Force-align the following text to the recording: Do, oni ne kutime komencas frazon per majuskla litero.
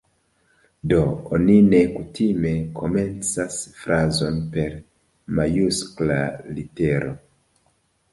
Do, 0.91 0.97
oni 1.37 1.57
ne 1.73 1.81
kutime 1.97 2.53
komencas 2.79 3.57
frazon 3.81 4.39
per 4.55 4.73
majuskla 5.41 6.17
litero. 6.57 7.13